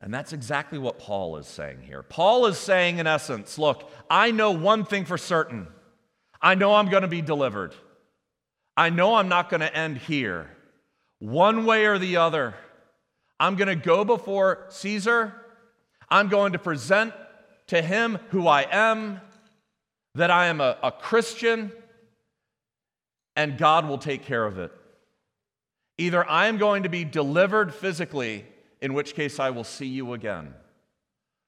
[0.00, 2.02] And that's exactly what Paul is saying here.
[2.02, 5.68] Paul is saying, in essence, look, I know one thing for certain.
[6.42, 7.74] I know I'm going to be delivered.
[8.76, 10.50] I know I'm not going to end here.
[11.20, 12.54] One way or the other,
[13.38, 15.34] I'm going to go before Caesar
[16.12, 17.14] I'm going to present
[17.68, 19.22] to him who I am,
[20.14, 21.72] that I am a, a Christian,
[23.34, 24.72] and God will take care of it.
[25.96, 28.44] Either I am going to be delivered physically,
[28.82, 30.52] in which case I will see you again,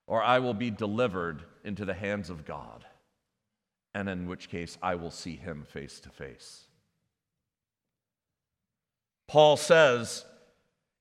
[0.07, 2.87] or I will be delivered into the hands of God,
[3.95, 6.65] and in which case I will see him face to face.
[9.29, 10.25] Paul says,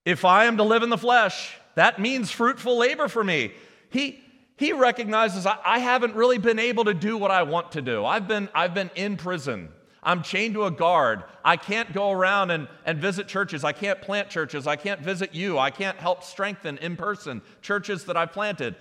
[0.06, 3.54] If I am to live in the flesh, that means fruitful labor for me.
[3.90, 4.24] He,
[4.58, 8.06] he recognizes I, I haven't really been able to do what I want to do.
[8.06, 9.70] I've been, I've been in prison.
[10.06, 11.24] I'm chained to a guard.
[11.46, 13.64] I can't go around and, and visit churches.
[13.64, 14.68] I can't plant churches.
[14.68, 15.58] I can't visit you.
[15.58, 18.76] I can't help strengthen in person churches that I've planted.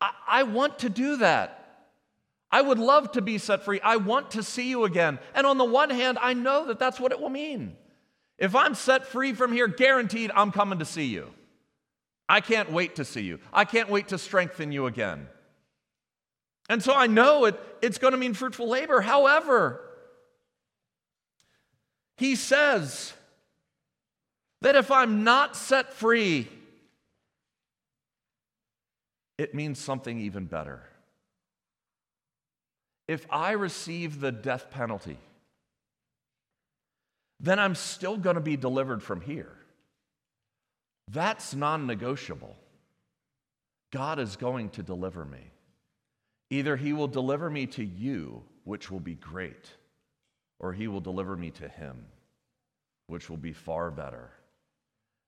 [0.00, 1.63] I, I want to do that.
[2.54, 3.80] I would love to be set free.
[3.80, 5.18] I want to see you again.
[5.34, 7.74] And on the one hand, I know that that's what it will mean.
[8.38, 11.34] If I'm set free from here, guaranteed I'm coming to see you.
[12.28, 13.40] I can't wait to see you.
[13.52, 15.26] I can't wait to strengthen you again.
[16.68, 19.00] And so I know it, it's going to mean fruitful labor.
[19.00, 19.80] However,
[22.16, 23.14] He says
[24.60, 26.46] that if I'm not set free,
[29.38, 30.84] it means something even better.
[33.06, 35.18] If I receive the death penalty,
[37.40, 39.52] then I'm still going to be delivered from here.
[41.10, 42.56] That's non negotiable.
[43.92, 45.50] God is going to deliver me.
[46.50, 49.70] Either He will deliver me to you, which will be great,
[50.58, 52.06] or He will deliver me to Him,
[53.08, 54.30] which will be far better.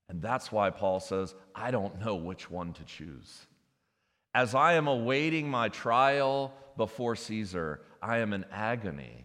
[0.09, 3.47] And that's why Paul says, I don't know which one to choose.
[4.37, 9.25] As I am awaiting my trial before Caesar, I am in agony.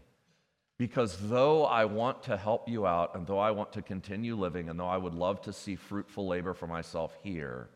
[0.79, 4.69] Because though I want to help you out, and though I want to continue living,
[4.69, 7.67] and though I would love to see fruitful labor for myself here,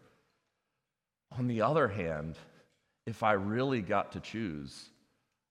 [1.38, 2.38] on the other hand,
[3.06, 4.86] if I really got to choose,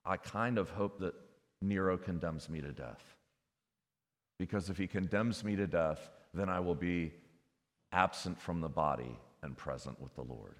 [0.06, 1.14] I kind of hope that
[1.60, 3.14] Nero condemns me to death.
[4.38, 7.12] Because if he condemns me to death, then I will be
[7.92, 10.56] absent from the body and present with the Lord.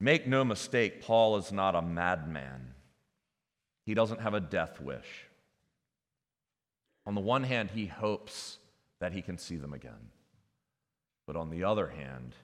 [0.00, 2.74] Make no mistake, Paul is not a madman.
[3.84, 5.26] He doesn't have a death wish.
[7.06, 8.58] On the one hand, he hopes
[9.00, 10.10] that he can see them again.
[11.26, 12.34] But on the other hand,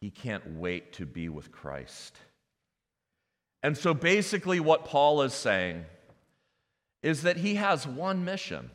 [0.00, 2.16] he can't wait to be with Christ.
[3.62, 5.84] And so basically, what Paul is saying
[7.02, 8.70] is that he has one mission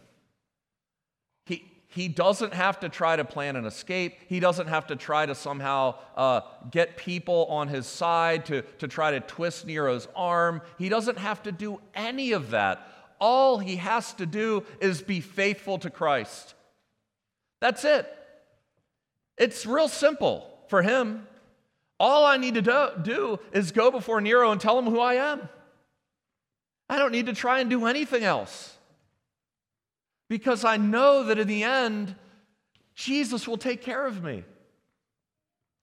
[1.92, 4.20] he doesn't have to try to plan an escape.
[4.28, 8.88] He doesn't have to try to somehow uh, get people on his side to, to
[8.88, 10.62] try to twist Nero's arm.
[10.78, 12.88] He doesn't have to do any of that.
[13.20, 16.54] All he has to do is be faithful to Christ.
[17.60, 18.08] That's it.
[19.40, 21.28] It's real simple for him.
[22.00, 25.16] All I need to do, do is go before Nero and tell him who I
[25.16, 25.50] am.
[26.88, 28.78] I don't need to try and do anything else
[30.30, 32.16] because I know that in the end,
[32.94, 34.44] Jesus will take care of me.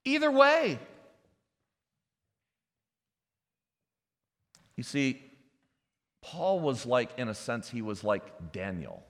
[0.05, 0.79] Either way.
[4.77, 5.21] You see,
[6.21, 9.03] Paul was like, in a sense, he was like Daniel.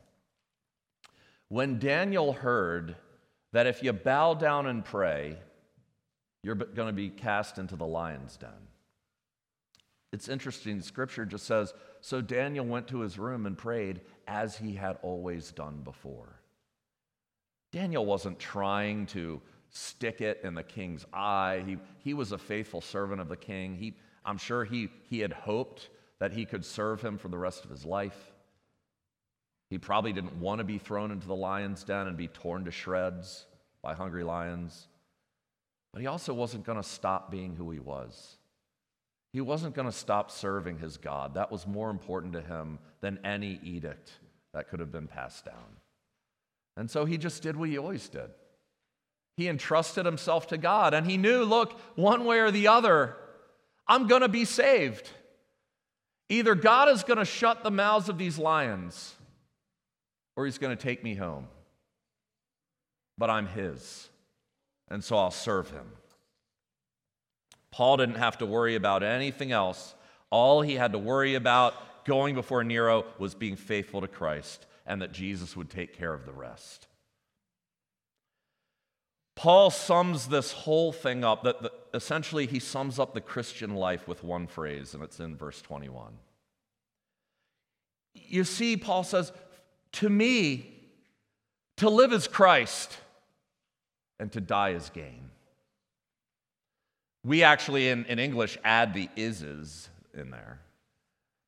[1.49, 2.95] When Daniel heard
[3.53, 5.37] that if you bow down and pray,
[6.43, 8.49] you're going to be cast into the lion's den.
[10.13, 14.73] It's interesting, scripture just says, So Daniel went to his room and prayed, as he
[14.73, 16.41] had always done before.
[17.71, 21.63] Daniel wasn't trying to stick it in the king's eye.
[21.65, 23.75] He, he was a faithful servant of the king.
[23.75, 27.63] He, I'm sure he, he had hoped that he could serve him for the rest
[27.63, 28.31] of his life.
[29.69, 32.71] He probably didn't want to be thrown into the lion's den and be torn to
[32.71, 33.45] shreds
[33.81, 34.87] by hungry lions.
[35.91, 38.36] But he also wasn't going to stop being who he was.
[39.33, 41.33] He wasn't going to stop serving his God.
[41.35, 44.11] That was more important to him than any edict
[44.53, 45.77] that could have been passed down.
[46.75, 48.29] And so he just did what he always did.
[49.35, 53.15] He entrusted himself to God, and he knew look, one way or the other,
[53.87, 55.09] I'm going to be saved.
[56.29, 59.15] Either God is going to shut the mouths of these lions,
[60.35, 61.47] or he's going to take me home.
[63.17, 64.09] But I'm his,
[64.89, 65.87] and so I'll serve him.
[67.77, 69.93] Paul didn't have to worry about anything else.
[70.31, 74.99] All he had to worry about going before Nero was being faithful to Christ and
[75.03, 76.87] that Jesus would take care of the rest.
[79.35, 84.07] Paul sums this whole thing up, that the, essentially he sums up the Christian life
[84.07, 86.13] with one phrase, and it's in verse 21.
[88.15, 89.31] You see, Paul says,
[89.91, 90.73] To me,
[91.75, 92.97] to live is Christ,
[94.19, 95.26] and to die is gain.
[97.27, 100.61] We actually, in, in English, add the ises in there.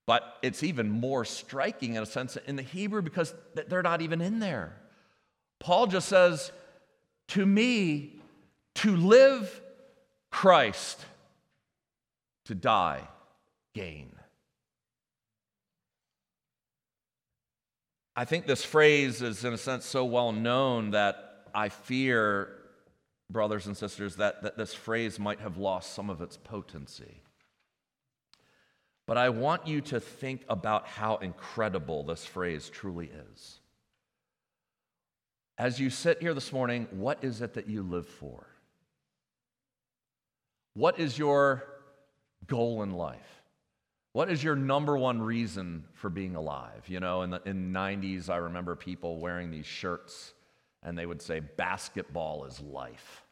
[0.05, 4.19] But it's even more striking in a sense in the Hebrew because they're not even
[4.19, 4.75] in there.
[5.57, 6.51] Paul just says,
[7.29, 8.19] To me,
[8.75, 9.61] to live
[10.31, 10.99] Christ,
[12.45, 13.07] to die
[13.73, 14.11] gain.
[18.17, 22.58] I think this phrase is, in a sense, so well known that I fear
[23.29, 27.21] brothers and sisters, that, that this phrase might have lost some of its potency.
[29.05, 33.59] But I want you to think about how incredible this phrase truly is.
[35.57, 38.47] As you sit here this morning, what is it that you live for?
[40.73, 41.65] What is your
[42.47, 43.41] goal in life?
[44.13, 46.83] What is your number one reason for being alive?
[46.87, 50.33] You know, in the in 90s, I remember people wearing these shirts
[50.83, 53.23] and they would say, basketball is life.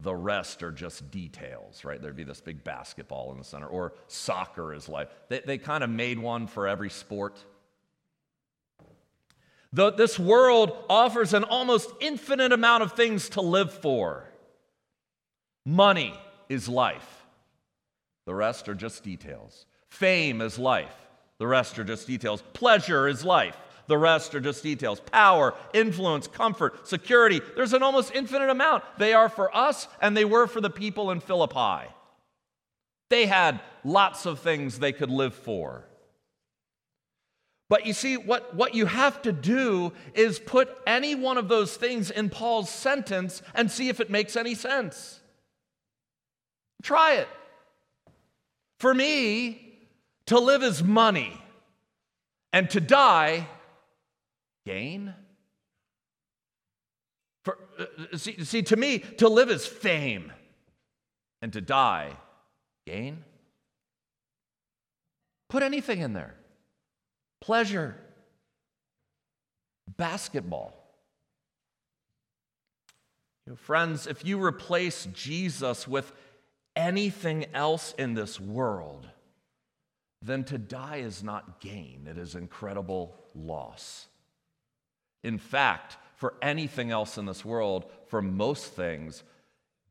[0.00, 2.00] The rest are just details, right?
[2.00, 5.08] There'd be this big basketball in the center, or soccer is life.
[5.28, 7.38] They, they kind of made one for every sport.
[9.72, 14.24] Though this world offers an almost infinite amount of things to live for.
[15.64, 16.14] Money
[16.48, 17.24] is life,
[18.24, 19.66] the rest are just details.
[19.88, 20.96] Fame is life,
[21.38, 22.42] the rest are just details.
[22.54, 23.56] Pleasure is life,
[23.90, 25.00] the rest are just details.
[25.00, 28.84] Power, influence, comfort, security, there's an almost infinite amount.
[28.96, 31.90] They are for us and they were for the people in Philippi.
[33.10, 35.84] They had lots of things they could live for.
[37.68, 41.76] But you see, what, what you have to do is put any one of those
[41.76, 45.20] things in Paul's sentence and see if it makes any sense.
[46.82, 47.28] Try it.
[48.78, 49.78] For me,
[50.26, 51.40] to live is money,
[52.52, 53.48] and to die,
[54.64, 55.14] gain.
[57.44, 60.32] For, uh, see, see, to me, to live is fame,
[61.40, 62.12] and to die,
[62.86, 63.24] gain.
[65.48, 66.34] Put anything in there
[67.40, 67.96] pleasure,
[69.96, 70.74] basketball.
[73.46, 76.12] You know, friends, if you replace Jesus with
[76.76, 79.08] anything else in this world,
[80.22, 84.06] then to die is not gain, it is incredible loss.
[85.22, 89.22] In fact, for anything else in this world, for most things,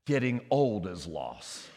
[0.05, 1.67] getting old is loss.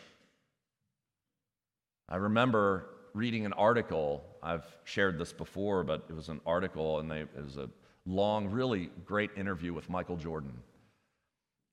[2.09, 4.25] I remember reading an article.
[4.43, 7.69] I've shared this before, but it was an article, and they, it was a
[8.07, 10.53] long, really great interview with Michael Jordan.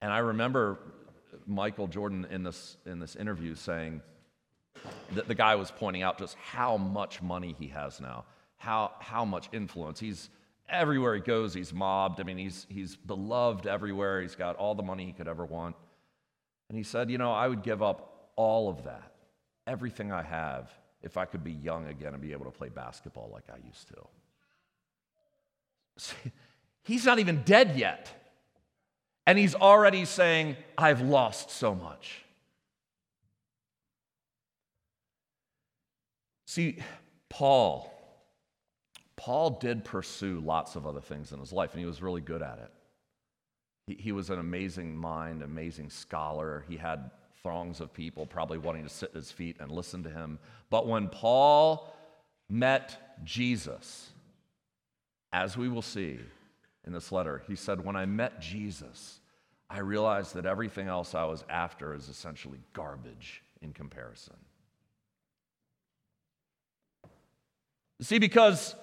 [0.01, 0.79] And I remember
[1.45, 4.01] Michael Jordan in this, in this interview saying
[5.13, 8.25] that the guy was pointing out just how much money he has now,
[8.57, 9.99] how, how much influence.
[9.99, 10.29] He's
[10.69, 12.19] everywhere he goes, he's mobbed.
[12.19, 14.21] I mean, he's, he's beloved everywhere.
[14.21, 15.75] He's got all the money he could ever want.
[16.69, 19.11] And he said, You know, I would give up all of that,
[19.67, 23.29] everything I have, if I could be young again and be able to play basketball
[23.33, 24.07] like I used to.
[25.97, 26.31] See,
[26.83, 28.11] he's not even dead yet.
[29.27, 32.23] And he's already saying, I've lost so much.
[36.45, 36.79] See,
[37.29, 37.93] Paul,
[39.19, 42.41] Paul did pursue lots of other things in his life, and he was really good
[42.41, 42.71] at it.
[43.85, 46.63] He, he was an amazing mind, amazing scholar.
[46.69, 47.11] He had
[47.43, 50.39] throngs of people probably wanting to sit at his feet and listen to him.
[50.69, 51.93] But when Paul
[52.49, 54.09] met Jesus,
[55.33, 56.17] as we will see
[56.87, 59.19] in this letter, he said, When I met Jesus,
[59.69, 64.37] I realized that everything else I was after is essentially garbage in comparison.
[68.01, 68.75] See, because,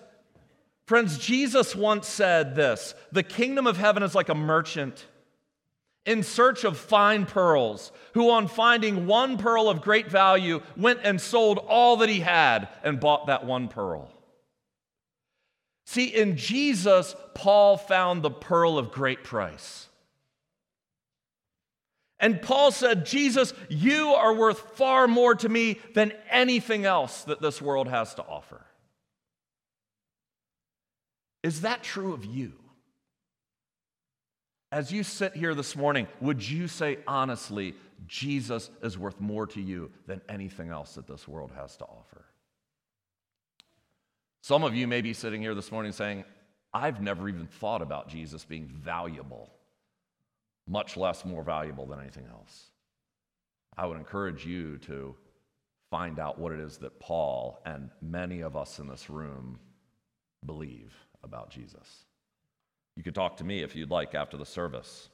[0.87, 5.05] friends, Jesus once said this the kingdom of heaven is like a merchant
[6.07, 11.21] in search of fine pearls, who, on finding one pearl of great value, went and
[11.21, 14.09] sold all that he had and bought that one pearl.
[15.85, 19.89] See, in Jesus, Paul found the pearl of great price.
[22.19, 27.43] And Paul said, Jesus, you are worth far more to me than anything else that
[27.43, 28.65] this world has to offer.
[31.47, 32.55] Is that true of you?
[34.73, 37.77] As you sit here this morning, would you say honestly,
[38.09, 42.25] Jesus is worth more to you than anything else that this world has to offer?
[44.43, 46.25] Some of you may be sitting here this morning saying,
[46.75, 49.53] I've never even thought about Jesus being valuable,
[50.67, 52.71] much less more valuable than anything else.
[53.77, 55.15] I would encourage you to
[55.93, 59.61] find out what it is that Paul and many of us in this room
[60.45, 60.93] believe
[61.27, 62.07] about Jesus.
[62.97, 65.11] You could talk to me if you'd like after the service.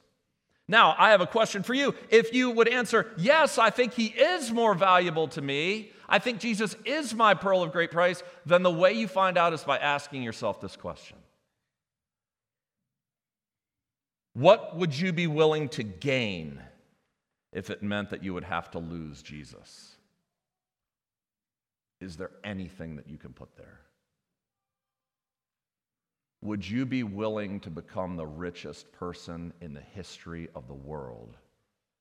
[0.67, 1.93] Now, I have a question for you.
[2.09, 6.39] If you would answer, yes, I think he is more valuable to me, I think
[6.39, 9.77] Jesus is my pearl of great price, then the way you find out is by
[9.77, 11.17] asking yourself this question
[14.33, 16.61] What would you be willing to gain
[17.51, 19.95] if it meant that you would have to lose Jesus?
[21.99, 23.82] Is there anything that you can put there?
[26.43, 31.37] Would you be willing to become the richest person in the history of the world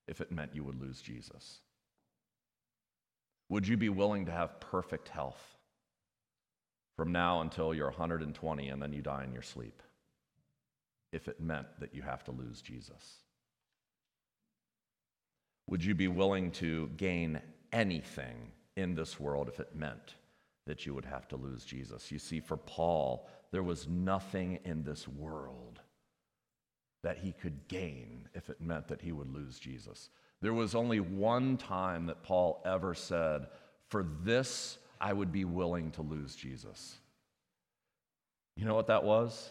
[0.08, 1.60] if it meant you would lose Jesus?
[3.50, 5.40] Would you be willing to have perfect health
[6.96, 9.80] from now until you're 120 and then you die in your sleep
[11.12, 13.18] if it meant that you have to lose Jesus?
[15.68, 17.40] Would you be willing to gain
[17.72, 20.16] anything in this world if it meant
[20.66, 22.10] that you would have to lose Jesus?
[22.10, 25.80] You see, for Paul, there was nothing in this world
[27.02, 30.08] that he could gain if it meant that he would lose Jesus.
[30.40, 33.46] There was only one time that Paul ever said,
[33.88, 36.96] For this I would be willing to lose Jesus.
[38.56, 39.50] You know what that was?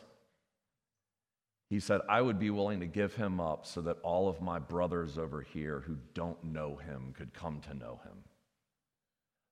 [1.69, 4.59] He said, I would be willing to give him up so that all of my
[4.59, 8.23] brothers over here who don't know him could come to know him.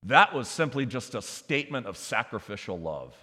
[0.04, 3.16] That was simply just a statement of sacrificial love.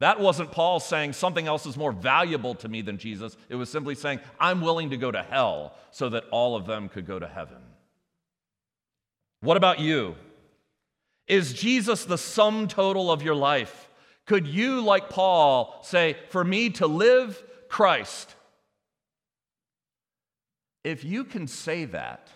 [0.00, 3.36] That wasn't Paul saying something else is more valuable to me than Jesus.
[3.48, 6.88] It was simply saying, I'm willing to go to hell so that all of them
[6.88, 7.62] could go to heaven.
[9.40, 10.16] What about you?
[11.26, 13.88] Is Jesus the sum total of your life?
[14.26, 18.34] Could you, like Paul, say, For me to live, Christ?
[20.82, 22.28] If you can say that,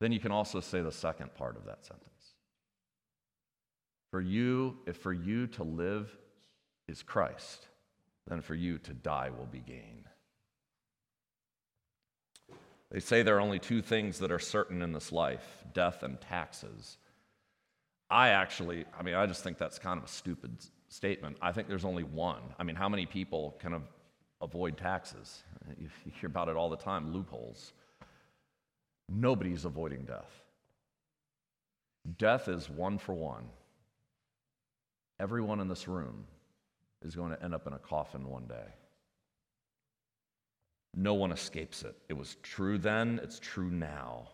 [0.00, 2.15] then you can also say the second part of that sentence.
[4.16, 6.10] For you, if for you to live
[6.88, 7.66] is Christ,
[8.26, 10.06] then for you to die will be gain.
[12.90, 15.44] They say there are only two things that are certain in this life
[15.74, 16.96] death and taxes.
[18.08, 21.36] I actually, I mean, I just think that's kind of a stupid statement.
[21.42, 22.40] I think there's only one.
[22.58, 23.82] I mean, how many people kind of
[24.40, 25.42] avoid taxes?
[25.78, 27.74] You hear about it all the time loopholes.
[29.10, 30.42] Nobody's avoiding death.
[32.16, 33.44] Death is one for one.
[35.18, 36.24] Everyone in this room
[37.02, 38.74] is going to end up in a coffin one day.
[40.94, 41.96] No one escapes it.
[42.08, 44.28] It was true then, it's true now.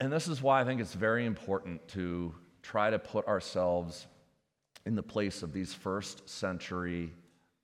[0.00, 4.06] And this is why I think it's very important to try to put ourselves
[4.86, 7.12] in the place of these first century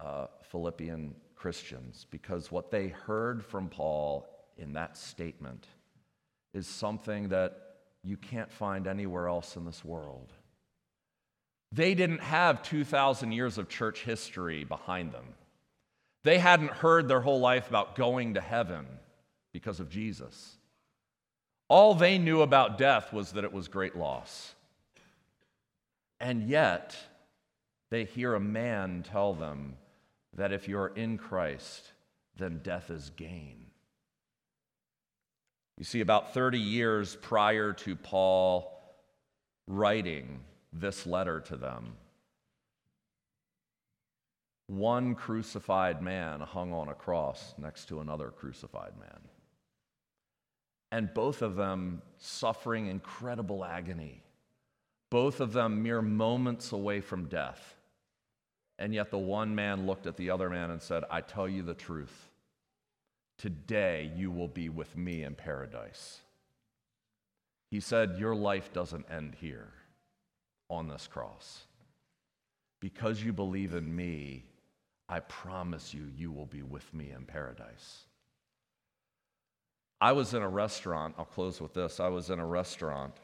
[0.01, 5.67] uh, Philippian Christians, because what they heard from Paul in that statement
[6.53, 10.33] is something that you can't find anywhere else in this world.
[11.73, 15.25] They didn't have 2,000 years of church history behind them.
[16.23, 18.87] They hadn't heard their whole life about going to heaven
[19.53, 20.57] because of Jesus.
[21.69, 24.55] All they knew about death was that it was great loss.
[26.21, 26.97] And yet,
[27.91, 29.77] they hear a man tell them
[30.37, 31.93] that if you're in Christ,
[32.37, 33.67] then death is gain.
[35.79, 38.73] You see, about 30 years prior to Paul
[39.67, 40.41] writing
[40.81, 41.95] this letter to them.
[44.67, 49.21] One crucified man hung on a cross next to another crucified man.
[50.91, 54.23] And both of them suffering incredible agony,
[55.11, 57.77] both of them mere moments away from death.
[58.79, 61.63] And yet the one man looked at the other man and said, I tell you
[61.63, 62.31] the truth.
[63.39, 66.21] Today you will be with me in paradise.
[67.71, 69.73] He said, Your life doesn't end here
[70.69, 71.65] on this cross.
[72.81, 74.45] Because you believe in me,
[75.09, 78.05] I promise you, you will be with me in paradise.
[80.01, 82.01] I was in a restaurant, I'll close with this.
[82.01, 83.15] I was in a restaurant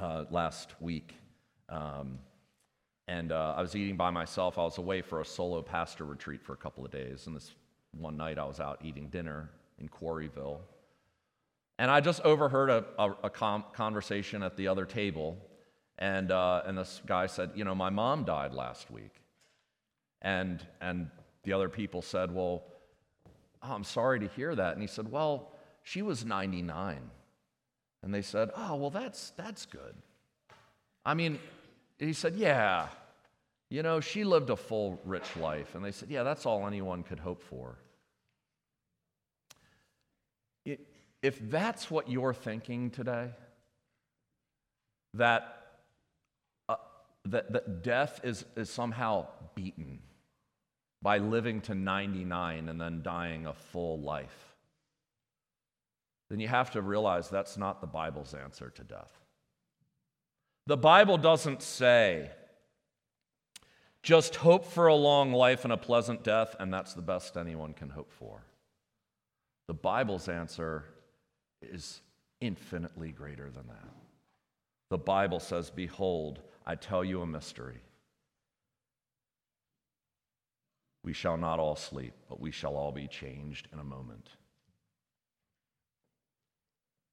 [0.00, 1.14] uh, last week,
[1.68, 2.18] um,
[3.08, 4.58] and uh, I was eating by myself.
[4.58, 7.52] I was away for a solo pastor retreat for a couple of days, and this
[7.92, 10.58] one night I was out eating dinner in Quarryville.
[11.78, 15.36] And I just overheard a, a, a com- conversation at the other table
[15.98, 19.22] and, uh, and this guy said, You know, my mom died last week.
[20.22, 21.10] And, and
[21.44, 22.64] the other people said, Well,
[23.62, 24.72] oh, I'm sorry to hear that.
[24.72, 27.10] And he said, Well, she was 99.
[28.02, 29.94] And they said, Oh, well, that's, that's good.
[31.04, 31.38] I mean,
[31.98, 32.88] he said, Yeah,
[33.70, 35.74] you know, she lived a full, rich life.
[35.74, 37.78] And they said, Yeah, that's all anyone could hope for.
[41.22, 43.30] If that's what you're thinking today,
[45.14, 45.65] that
[47.26, 50.00] that, that death is, is somehow beaten
[51.02, 54.54] by living to 99 and then dying a full life,
[56.28, 59.12] then you have to realize that's not the Bible's answer to death.
[60.66, 62.30] The Bible doesn't say,
[64.02, 67.72] just hope for a long life and a pleasant death, and that's the best anyone
[67.72, 68.44] can hope for.
[69.68, 70.84] The Bible's answer
[71.62, 72.00] is
[72.40, 73.88] infinitely greater than that.
[74.90, 77.80] The Bible says, Behold, I tell you a mystery.
[81.04, 84.30] We shall not all sleep, but we shall all be changed in a moment.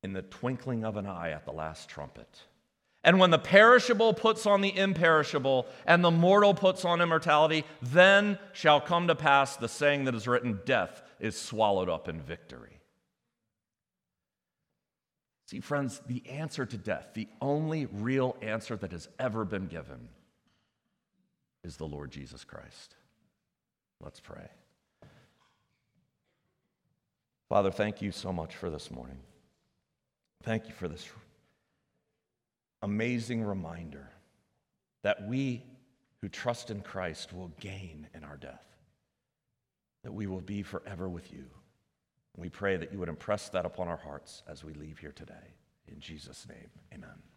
[0.01, 2.41] In the twinkling of an eye at the last trumpet.
[3.03, 8.39] And when the perishable puts on the imperishable, and the mortal puts on immortality, then
[8.53, 12.79] shall come to pass the saying that is written Death is swallowed up in victory.
[15.53, 20.09] See, friends, the answer to death, the only real answer that has ever been given,
[21.63, 22.95] is the Lord Jesus Christ.
[24.01, 24.49] Let's pray.
[27.49, 29.19] Father, thank you so much for this morning.
[30.41, 31.07] Thank you for this
[32.81, 34.09] amazing reminder
[35.03, 35.61] that we
[36.21, 38.65] who trust in Christ will gain in our death,
[40.03, 41.45] that we will be forever with you.
[42.35, 45.55] We pray that you would impress that upon our hearts as we leave here today.
[45.87, 47.32] In Jesus' name, amen.